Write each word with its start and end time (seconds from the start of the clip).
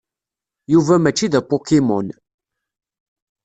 Yuba 0.73 0.95
mačči 0.99 1.27
d 1.31 1.35
apokimon. 1.39 2.07